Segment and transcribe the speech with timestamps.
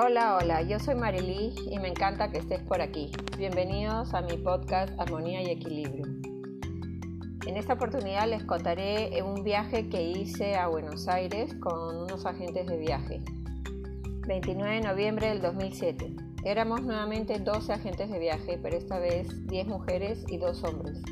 [0.00, 3.10] Hola, hola, yo soy Marily y me encanta que estés por aquí.
[3.36, 6.06] Bienvenidos a mi podcast Armonía y Equilibrio.
[7.44, 12.68] En esta oportunidad les contaré un viaje que hice a Buenos Aires con unos agentes
[12.68, 13.20] de viaje.
[14.28, 16.14] 29 de noviembre del 2007.
[16.44, 21.02] Éramos nuevamente 12 agentes de viaje, pero esta vez 10 mujeres y 2 hombres.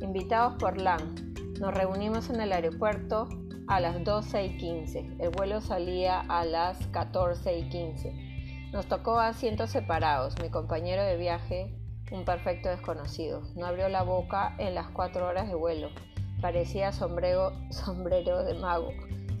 [0.00, 3.28] Invitados por LAN, nos reunimos en el aeropuerto
[3.66, 5.16] a las 12 y 15.
[5.18, 8.33] El vuelo salía a las 14 y 15.
[8.74, 10.34] Nos tocó asientos separados.
[10.42, 11.72] Mi compañero de viaje,
[12.10, 15.90] un perfecto desconocido, no abrió la boca en las cuatro horas de vuelo.
[16.40, 18.88] Parecía sombrero, sombrero de mago.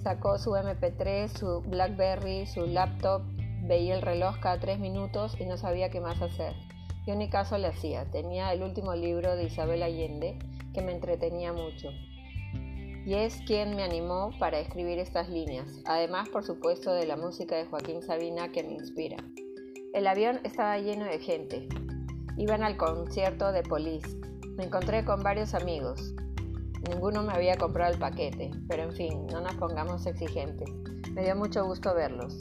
[0.04, 3.22] Sacó su MP3, su Blackberry, su laptop,
[3.62, 6.54] veía el reloj cada tres minutos y no sabía qué más hacer.
[7.04, 8.08] Yo ni caso le hacía.
[8.12, 10.38] Tenía el último libro de Isabel Allende
[10.72, 11.90] que me entretenía mucho
[13.04, 17.56] y es quien me animó para escribir estas líneas, además por supuesto de la música
[17.56, 19.16] de Joaquín Sabina que me inspira.
[19.92, 21.68] El avión estaba lleno de gente.
[22.36, 24.18] Iban al concierto de Police.
[24.56, 26.14] Me encontré con varios amigos.
[26.90, 30.68] Ninguno me había comprado el paquete, pero en fin, no nos pongamos exigentes.
[31.12, 32.38] Me dio mucho gusto verlos.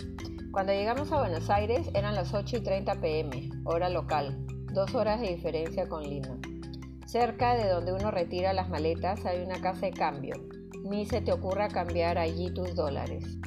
[0.51, 5.19] Cuando llegamos a Buenos Aires eran las 8 y 30 pm, hora local, dos horas
[5.21, 6.39] de diferencia con Lima.
[7.14, 10.33] Cerca de donde uno retira las maletas hay una casa de cambio.
[10.83, 13.38] Ni se te ocurra cambiar allí tus dólares.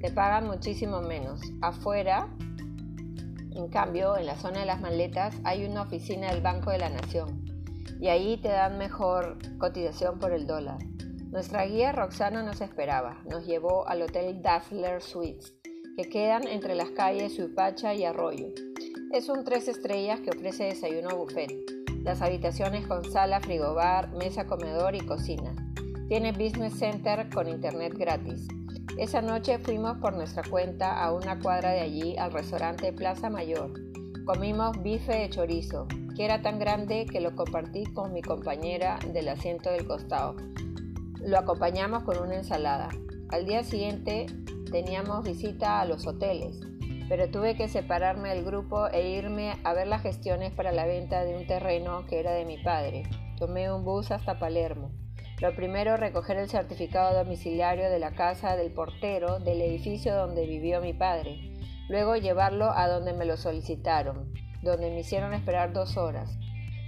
[0.00, 1.42] Te pagan muchísimo menos.
[1.60, 2.34] Afuera,
[3.54, 6.88] en cambio, en la zona de las maletas hay una oficina del Banco de la
[6.88, 7.44] Nación
[8.00, 10.78] y ahí te dan mejor cotización por el dólar.
[11.30, 13.20] Nuestra guía Roxana nos esperaba.
[13.28, 15.52] Nos llevó al Hotel Dazzler Suites,
[15.98, 18.54] que quedan entre las calles Suipacha y Arroyo.
[19.12, 21.75] Es un tres estrellas que ofrece desayuno buffet
[22.06, 25.56] las habitaciones con sala, frigobar, mesa, comedor y cocina.
[26.06, 28.46] Tiene business center con internet gratis.
[28.96, 33.72] Esa noche fuimos por nuestra cuenta a una cuadra de allí al restaurante Plaza Mayor.
[34.24, 39.28] Comimos bife de chorizo, que era tan grande que lo compartí con mi compañera del
[39.28, 40.36] asiento del costado.
[41.20, 42.88] Lo acompañamos con una ensalada.
[43.30, 44.26] Al día siguiente
[44.70, 46.60] teníamos visita a los hoteles
[47.08, 51.24] pero tuve que separarme del grupo e irme a ver las gestiones para la venta
[51.24, 53.04] de un terreno que era de mi padre.
[53.38, 54.90] Tomé un bus hasta Palermo.
[55.40, 60.80] Lo primero, recoger el certificado domiciliario de la casa del portero del edificio donde vivió
[60.80, 61.52] mi padre.
[61.88, 66.38] Luego llevarlo a donde me lo solicitaron, donde me hicieron esperar dos horas.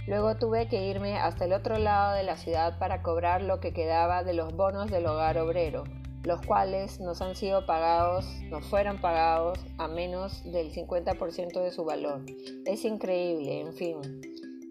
[0.07, 3.73] Luego tuve que irme hasta el otro lado de la ciudad para cobrar lo que
[3.73, 5.83] quedaba de los bonos del hogar obrero,
[6.23, 11.85] los cuales nos han sido pagados, nos fueron pagados a menos del 50% de su
[11.85, 12.25] valor.
[12.65, 13.97] Es increíble, en fin.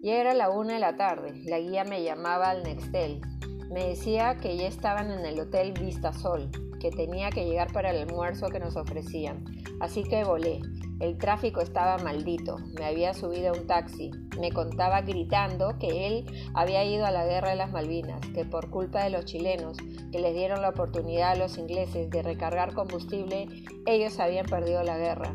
[0.01, 3.21] Ya era la una de la tarde, la guía me llamaba al Nextel.
[3.69, 6.49] Me decía que ya estaban en el hotel Vista Sol,
[6.79, 9.45] que tenía que llegar para el almuerzo que nos ofrecían.
[9.79, 10.61] Así que volé.
[10.99, 12.57] El tráfico estaba maldito.
[12.77, 14.11] Me había subido a un taxi.
[14.37, 18.69] Me contaba gritando que él había ido a la guerra de las Malvinas, que por
[18.69, 19.77] culpa de los chilenos,
[20.11, 23.47] que les dieron la oportunidad a los ingleses de recargar combustible,
[23.85, 25.33] ellos habían perdido la guerra.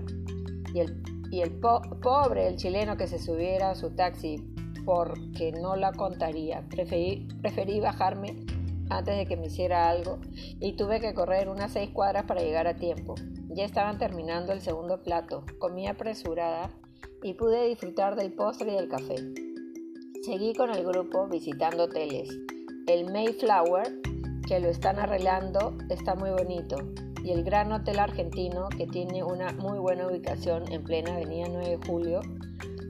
[1.31, 4.37] Y el, pobre, el chileno que se subiera a su taxi
[4.85, 6.63] porque no la contaría.
[6.69, 8.37] Preferí, preferí bajarme
[8.91, 12.67] antes de que me hiciera algo y tuve que correr unas seis cuadras para llegar
[12.67, 13.15] a tiempo.
[13.55, 16.71] Ya estaban terminando el segundo plato, comí apresurada
[17.23, 19.15] y pude disfrutar del postre y del café.
[20.25, 22.29] Seguí con el grupo visitando hoteles.
[22.89, 24.01] El Mayflower,
[24.49, 26.77] que lo están arreglando, está muy bonito.
[27.23, 31.79] Y el Gran Hotel Argentino, que tiene una muy buena ubicación en plena Avenida 9
[31.79, 32.21] de Julio,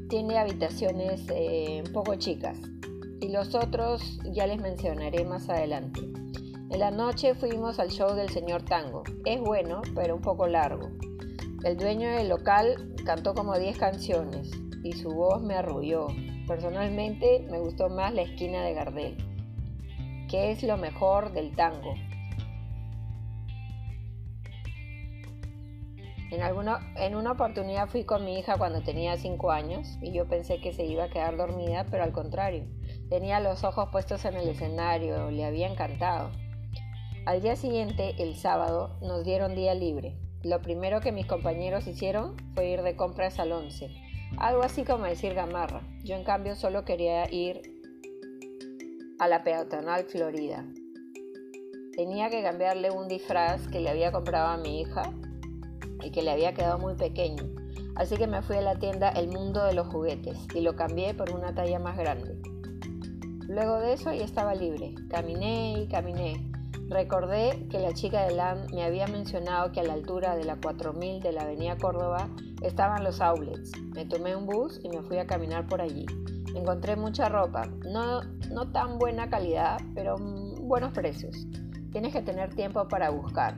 [0.09, 2.59] tiene habitaciones eh, poco chicas
[3.21, 6.01] y los otros ya les mencionaré más adelante.
[6.71, 9.05] En la noche fuimos al show del señor Tango.
[9.27, 10.89] Es bueno, pero un poco largo.
[11.63, 14.51] El dueño del local cantó como 10 canciones
[14.83, 16.09] y su voz me arrulló.
[16.49, 19.17] Personalmente me gustó más la esquina de Gardel,
[20.29, 21.95] que es lo mejor del tango.
[26.31, 30.27] En, alguna, en una oportunidad fui con mi hija cuando tenía 5 años y yo
[30.27, 32.65] pensé que se iba a quedar dormida, pero al contrario,
[33.11, 36.31] tenía los ojos puestos en el escenario, le había encantado.
[37.27, 40.15] Al día siguiente, el sábado, nos dieron día libre.
[40.43, 43.89] Lo primero que mis compañeros hicieron fue ir de compras al 11,
[44.37, 45.81] algo así como decir gamarra.
[46.03, 47.63] Yo en cambio solo quería ir
[49.19, 50.67] a la peatonal Florida.
[51.97, 55.11] Tenía que cambiarle un disfraz que le había comprado a mi hija
[56.03, 57.45] y que le había quedado muy pequeño.
[57.97, 61.15] Así que me fui a la tienda El Mundo de los Juguetes y lo cambié
[61.15, 62.37] por una talla más grande.
[63.49, 64.95] Luego de eso ya estaba libre.
[65.09, 66.54] Caminé y caminé.
[66.89, 70.57] Recordé que la chica de LAN me había mencionado que a la altura de la
[70.57, 72.29] 4000 de la avenida Córdoba
[72.63, 73.73] estaban los outlets.
[73.95, 76.07] Me tomé un bus y me fui a caminar por allí.
[76.55, 81.47] Encontré mucha ropa, no, no tan buena calidad, pero buenos precios.
[81.91, 83.57] Tienes que tener tiempo para buscar.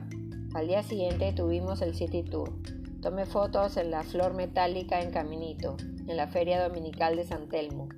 [0.53, 2.53] Al día siguiente tuvimos el City Tour.
[3.01, 5.77] Tomé fotos en la Flor Metálica en Caminito,
[6.07, 7.89] en la Feria Dominical de San Telmo.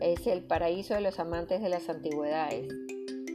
[0.00, 2.66] Es el paraíso de los amantes de las antigüedades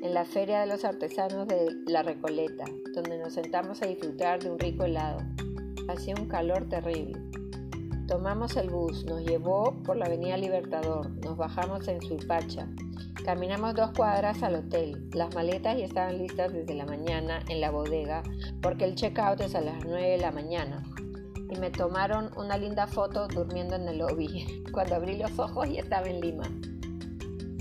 [0.01, 4.50] en la Feria de los Artesanos de La Recoleta, donde nos sentamos a disfrutar de
[4.50, 5.19] un rico helado.
[5.88, 7.21] Hacía un calor terrible.
[8.07, 12.68] Tomamos el bus, nos llevó por la Avenida Libertador, nos bajamos en Suipacha,
[13.24, 15.07] caminamos dos cuadras al hotel.
[15.13, 18.24] Las maletas ya estaban listas desde la mañana en la bodega
[18.62, 20.83] porque el checkout es a las 9 de la mañana.
[21.50, 24.63] Y me tomaron una linda foto durmiendo en el lobby.
[24.71, 26.44] Cuando abrí los ojos ya estaba en Lima.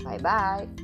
[0.03, 0.80] Bye bye.